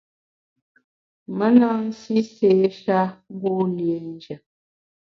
Me 1.37 1.47
na 1.57 1.69
nsi 1.87 2.15
séé-sha 2.33 2.99
ngu 3.33 3.51
liénjù. 3.75 4.35